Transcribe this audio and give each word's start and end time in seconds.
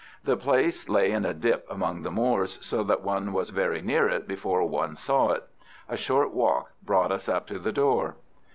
The 0.23 0.35
place 0.35 0.89
lay 0.89 1.11
in 1.11 1.25
a 1.25 1.33
dip 1.35 1.67
among 1.69 2.01
the 2.01 2.09
moors, 2.09 2.57
so 2.59 2.81
that 2.85 3.03
one 3.03 3.33
was 3.33 3.51
very 3.51 3.83
near 3.83 4.09
it 4.09 4.27
before 4.27 4.63
one 4.67 4.95
saw 4.95 5.29
it. 5.29 5.47
A 5.87 5.95
short 5.95 6.33
walk 6.33 6.71
brought 6.81 7.11
us 7.11 7.29
up 7.29 7.45
to 7.49 7.59
the 7.59 7.71
door. 7.71 8.15